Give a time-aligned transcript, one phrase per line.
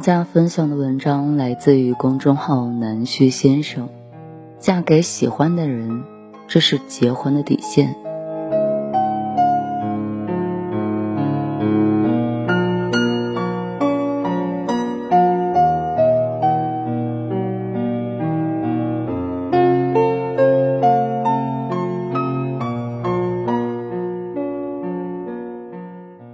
[0.00, 3.90] 大家分享的文章来自于公众号南旭先生。
[4.58, 6.04] 嫁给喜欢的人，
[6.48, 7.94] 这是结婚的底线。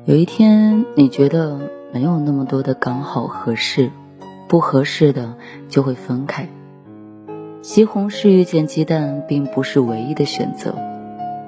[0.05, 1.66] 有一天，你觉得。
[2.47, 3.91] 多的刚好合适，
[4.49, 5.35] 不合适的
[5.69, 6.49] 就会分开。
[7.63, 10.75] 西红柿遇见鸡蛋并不是唯一的选择。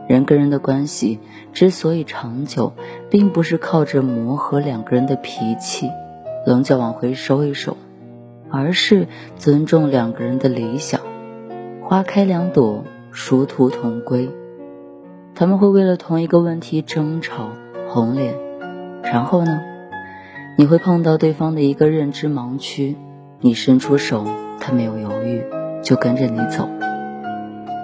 [0.08, 1.20] 人跟人的关系
[1.52, 2.72] 之所以长久，
[3.10, 5.90] 并不是靠着磨合两个人的脾气，
[6.46, 7.77] 棱角往回收一收，
[8.50, 11.00] 而是尊重两个人的理想。
[11.84, 14.30] 花开两朵，殊途同归。
[15.34, 17.50] 他们会为了同一个问题争吵、
[17.88, 18.34] 红脸，
[19.02, 19.60] 然后呢？
[20.61, 22.96] 你会碰到对方的一个认知盲区，
[23.39, 24.27] 你伸出手，
[24.58, 25.45] 他没有犹豫，
[25.85, 26.69] 就跟着你走。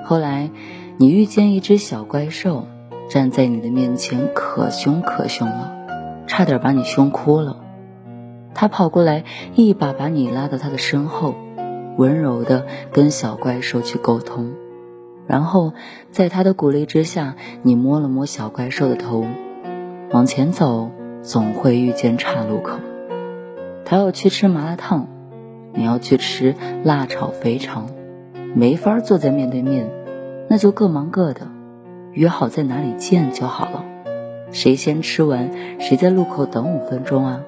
[0.04, 0.50] 后来，
[0.96, 2.66] 你遇见一只小怪兽，
[3.08, 5.72] 站在你的面前，可凶可凶了，
[6.26, 7.58] 差点把你凶哭了。
[8.54, 9.22] 他跑过来，
[9.54, 11.36] 一把把你拉到他的身后，
[11.96, 14.52] 温柔的跟小怪兽去沟通。
[15.28, 15.74] 然后，
[16.10, 19.24] 在他的鼓励之下，你摸了摸小怪兽的头，
[20.10, 20.90] 往前走。
[21.24, 22.78] 总会遇见岔路口，
[23.86, 25.08] 他要去吃麻辣烫，
[25.72, 26.54] 你要去吃
[26.84, 27.86] 辣炒肥肠，
[28.54, 29.90] 没法坐在面对面，
[30.48, 31.48] 那就各忙各的，
[32.12, 33.86] 约好在哪里见就好了。
[34.52, 37.40] 谁先吃完，谁在路口等五分钟啊？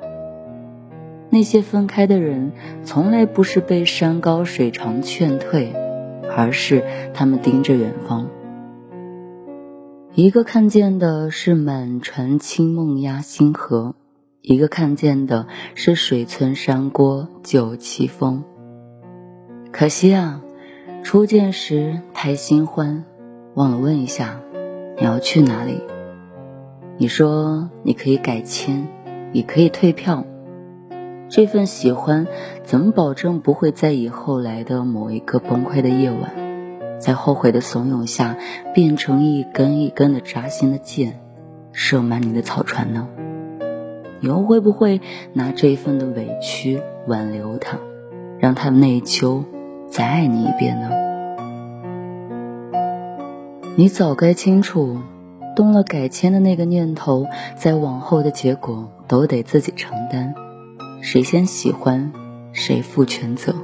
[1.28, 5.74] 那些分开的人，从来不是被山高水长劝退，
[6.34, 6.82] 而是
[7.12, 8.26] 他们盯着远方。
[10.16, 13.94] 一个看见的是满船清梦压星河，
[14.40, 18.42] 一个看见的是水村山郭酒旗风。
[19.70, 20.40] 可惜啊，
[21.02, 23.04] 初见时太新欢，
[23.52, 24.40] 忘了问一下
[24.96, 25.82] 你要去哪里。
[26.96, 28.88] 你说你可以改签，
[29.34, 30.24] 也可以退票，
[31.28, 32.26] 这份喜欢
[32.64, 36.45] 怎么保证不会在以后来的某一个崩溃的夜晚？
[37.06, 38.36] 在后悔的怂恿下，
[38.74, 41.20] 变成一根一根的扎心的箭，
[41.70, 43.06] 射满你的草船呢？
[44.18, 45.00] 你又会不会
[45.32, 47.78] 拿这一份的委屈挽留他，
[48.40, 49.44] 让他内疚，
[49.88, 50.90] 再爱你一遍呢？
[53.76, 54.98] 你早该清楚，
[55.54, 60.34] 动了改签的那个念头，在往后的结果都得自己承担，
[61.00, 62.12] 谁先喜欢，
[62.50, 63.54] 谁负全责。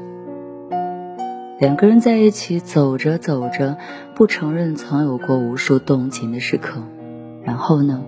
[1.63, 3.77] 两个人在一起走着走着，
[4.17, 6.83] 不承认曾有过无数动情的时刻，
[7.45, 8.03] 然后呢？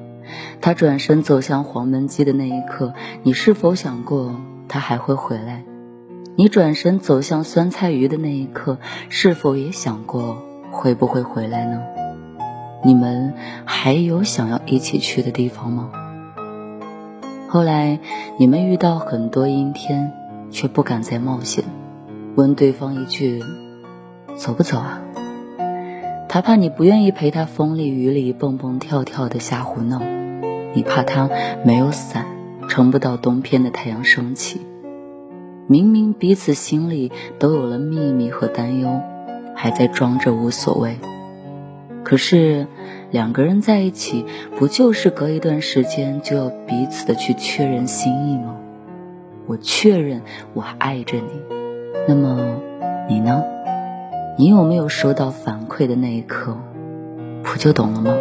[0.61, 4.35] 他转身走向黄焖鸡的那一刻，你是否想过
[4.67, 5.63] 他还会回来？
[6.35, 8.79] 你转身走向酸菜鱼的那一刻，
[9.09, 11.81] 是否也想过会不会回来呢？
[12.85, 13.35] 你们
[13.65, 15.93] 还有想要一起去的地方吗？
[17.47, 18.01] 后来
[18.37, 20.11] 你们遇到很多阴天，
[20.51, 21.63] 却不敢再冒险。
[22.37, 23.43] 问对方一句
[24.35, 25.01] ：“走不走啊？”
[26.29, 30.03] 他怕你不愿意陪他风里雨里蹦蹦跳跳的瞎胡闹，
[30.75, 31.31] 你怕他
[31.65, 32.27] 没有伞
[32.69, 34.61] 撑不到冬天的太阳升起。
[35.69, 39.01] 明明彼此心里都有了秘密和担忧，
[39.55, 40.99] 还在装着无所谓。
[42.03, 42.67] 可是
[43.13, 44.27] 两个人在一起，
[44.57, 48.57] 不就是隔一段时间就要彼此的去确认心意吗？
[49.47, 50.23] 我确认
[50.53, 51.64] 我爱着你。
[52.07, 52.61] 那么，
[53.09, 53.43] 你呢？
[54.37, 56.57] 你有没有收到反馈的那一刻，
[57.43, 58.13] 不就懂了吗？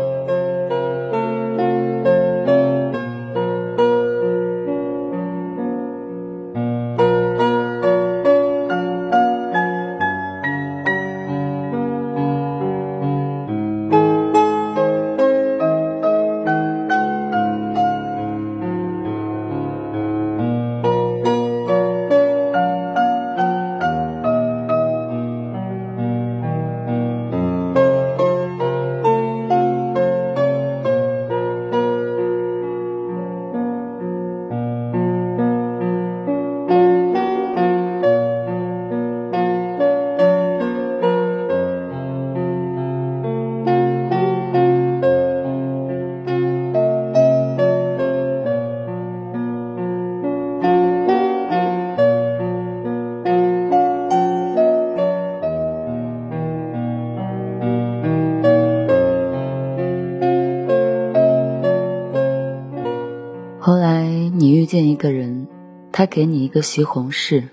[65.93, 67.49] 他给你一个西红柿，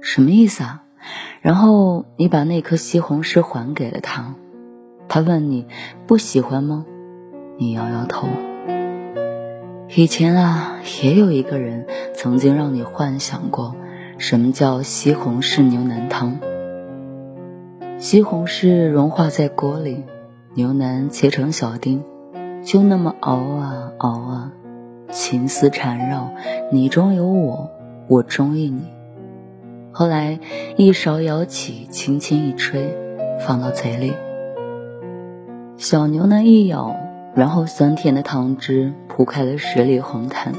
[0.00, 0.82] 什么意思啊？
[1.42, 4.34] 然后你把那颗西红柿还给了他，
[5.08, 5.66] 他问你
[6.06, 6.86] 不喜欢吗？
[7.58, 8.28] 你摇摇头。
[9.94, 13.76] 以前啊，也有一个人曾经让你幻想过
[14.16, 16.40] 什么叫西红柿牛腩汤。
[17.98, 20.02] 西红柿融化在锅里，
[20.54, 22.02] 牛腩切成小丁，
[22.64, 24.52] 就那么熬啊熬啊。
[25.10, 26.30] 情丝缠绕，
[26.70, 27.70] 你中有我，
[28.08, 28.82] 我中意你。
[29.92, 30.38] 后来
[30.76, 32.94] 一勺舀起，轻轻一吹，
[33.40, 34.12] 放到嘴里。
[35.76, 36.96] 小牛腩一咬，
[37.34, 40.52] 然后酸甜的汤汁铺开了十里红毯。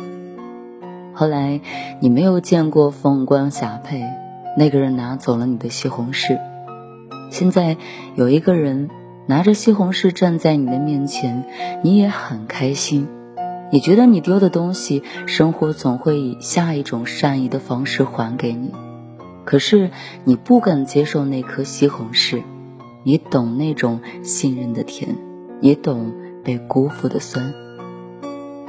[1.14, 1.62] 后来
[2.00, 4.04] 你没有见过凤冠霞帔，
[4.56, 6.40] 那个人拿走了你的西红柿。
[7.30, 7.78] 现在
[8.16, 8.90] 有一个人
[9.26, 11.44] 拿着西红柿站在你的面前，
[11.84, 13.08] 你也很开心。
[13.70, 18.72] 你觉得你丢的东西，生活总会以下一种善意的方式还给你。
[19.44, 19.92] 可是
[20.24, 22.44] 你不敢接受那颗西红柿，
[23.04, 25.16] 你懂那种信任的甜，
[25.60, 27.54] 也懂被辜负的酸。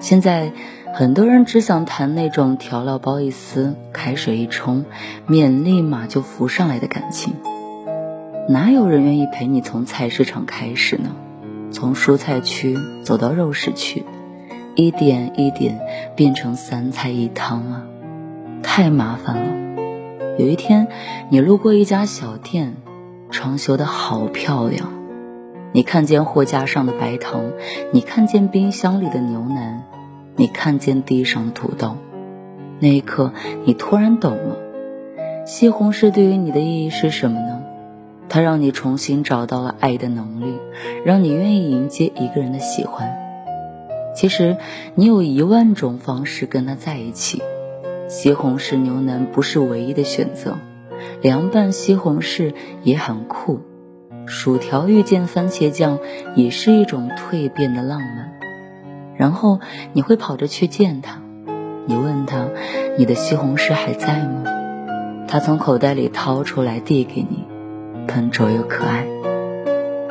[0.00, 0.53] 现在
[0.95, 4.85] 很多人只想谈那种调料包一撕，开水一冲，
[5.27, 7.35] 面立马就浮上来的感情。
[8.49, 11.15] 哪有人愿意陪你从菜市场开始呢？
[11.71, 14.05] 从蔬菜区走到肉食区。
[14.81, 15.81] 一点一点
[16.15, 17.83] 变成三菜一汤啊，
[18.63, 19.83] 太麻烦了。
[20.39, 20.87] 有一天，
[21.31, 22.77] 你路过一家小店，
[23.29, 24.89] 装修的好漂亮。
[25.73, 27.43] 你看见货架上的白糖，
[27.93, 29.83] 你看见冰箱里的牛腩，
[30.37, 31.97] 你看见地上的土豆。
[32.79, 33.33] 那一刻，
[33.65, 34.57] 你突然懂了，
[35.45, 37.63] 西红柿对于你的意义是什么呢？
[38.29, 40.57] 它让你重新找到了爱的能力，
[41.05, 43.28] 让你愿意迎接一个人的喜欢。
[44.15, 44.57] 其实，
[44.95, 47.43] 你有一万种方式跟他在一起。
[48.09, 50.57] 西红柿牛腩不是唯一的选择，
[51.21, 53.61] 凉拌西红柿也很酷。
[54.27, 55.99] 薯条遇见番茄酱
[56.35, 58.33] 也是一种蜕变的浪漫。
[59.17, 59.61] 然后
[59.93, 61.23] 你会跑着去见他，
[61.87, 62.49] 你问他
[62.97, 64.45] ：“你的西红柿还在吗？”
[65.29, 67.45] 他从口袋里掏出来递给你，
[68.07, 69.07] 笨拙又可爱。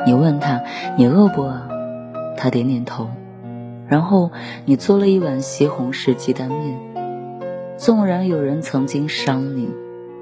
[0.06, 0.60] 你问他
[0.96, 1.60] ：“你饿不饿？”
[2.38, 3.08] 他点点头。
[3.88, 4.30] 然后
[4.66, 6.78] 你做了一碗西红柿鸡蛋面，
[7.76, 9.68] 纵然有人曾经伤你，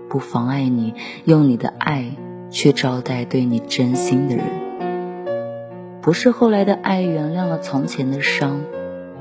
[0.09, 0.95] 不妨碍你
[1.25, 2.13] 用你的爱
[2.51, 4.45] 去招待对你真心的人。
[6.01, 8.61] 不是后来的爱原谅了从前的伤，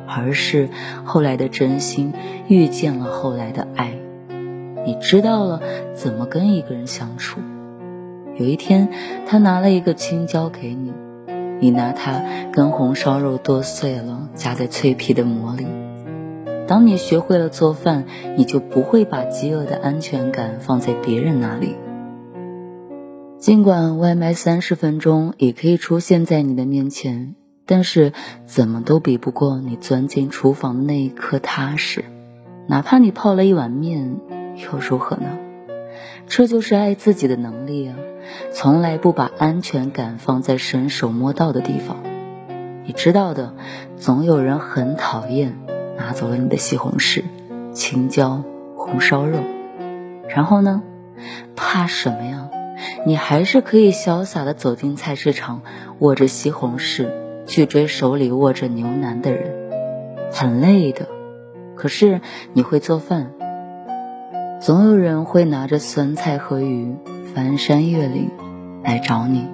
[0.08, 0.70] 而是
[1.04, 2.14] 后来的真心
[2.48, 3.94] 遇见了后来的爱。
[4.86, 5.60] 你知道了
[5.96, 7.40] 怎么跟一个人相处。
[8.38, 8.90] 有一天，
[9.26, 10.94] 他拿了一个青椒给你。
[11.60, 12.22] 你拿它
[12.52, 15.66] 跟红烧肉剁碎了，夹在脆皮的馍里。
[16.68, 18.06] 当你学会了做饭，
[18.38, 21.76] 你就不会把饥饿的安全感放在别人那里。
[23.38, 27.36] 尽管外卖三十分钟也可以出现在你的面前，
[27.68, 28.14] 但是
[28.46, 32.06] 怎么都比不过你钻进厨房的那一刻踏实。
[32.68, 34.18] 哪怕你泡了一碗面，
[34.56, 35.30] 又如何呢？
[36.28, 37.96] 这就是爱自己的能力啊！
[38.52, 41.98] 从来不把安全感放在伸手摸到的地方，
[42.86, 43.54] 你知道的，
[43.98, 45.56] 总有人很讨厌
[45.98, 47.24] 拿走了你的西红柿、
[47.74, 48.44] 青椒、
[48.76, 49.40] 红烧肉，
[50.28, 50.82] 然后呢，
[51.56, 52.50] 怕什么呀？
[53.06, 55.62] 你还是可以潇洒的走进菜市场，
[56.00, 57.08] 握着西红柿
[57.46, 59.54] 去追手里握着牛腩的人，
[60.32, 61.08] 很累的，
[61.76, 62.20] 可是
[62.54, 63.32] 你会做饭，
[64.60, 66.96] 总有人会拿着酸菜和鱼。
[67.36, 68.32] 翻山越岭
[68.82, 69.46] 来找你。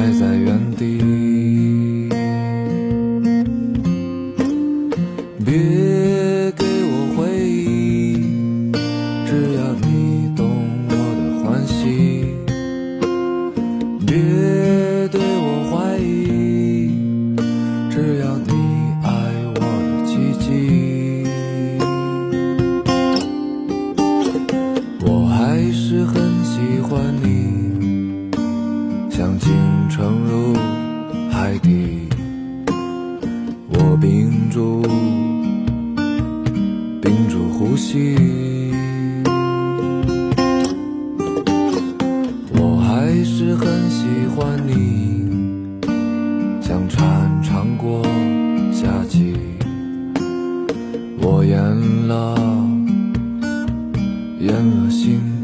[0.00, 0.98] 还在原地，
[5.44, 5.52] 别
[6.52, 8.72] 给我回忆，
[9.26, 10.48] 只要你懂
[10.88, 12.24] 我的欢喜。
[14.06, 14.16] 别
[15.08, 16.96] 对我怀疑，
[17.90, 18.52] 只要你
[19.04, 19.10] 爱
[19.56, 20.48] 我的奇迹。
[25.04, 27.39] 我还是很喜欢你。
[54.60, 55.39] 散了心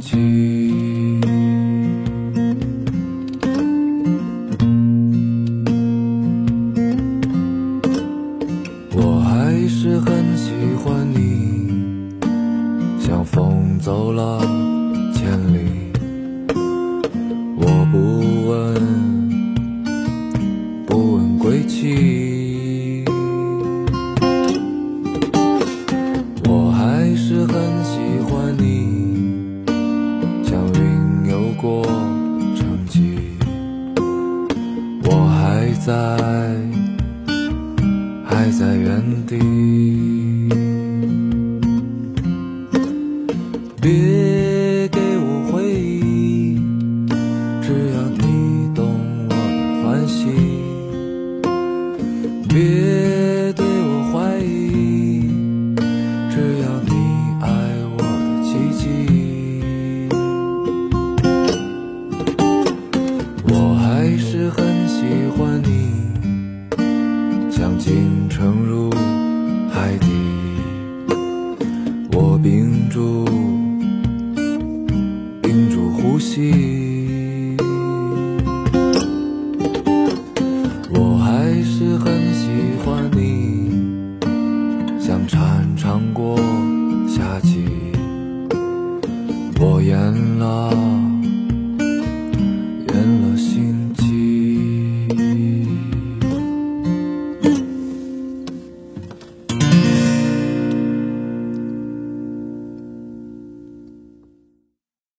[52.56, 52.95] 别